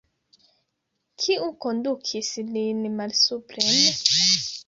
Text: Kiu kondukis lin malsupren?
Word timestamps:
Kiu 1.23 1.49
kondukis 1.65 2.31
lin 2.53 2.79
malsupren? 2.97 3.79